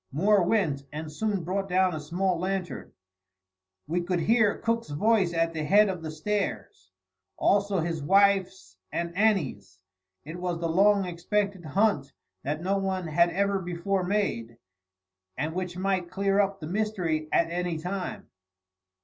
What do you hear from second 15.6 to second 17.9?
might clear up the mystery at any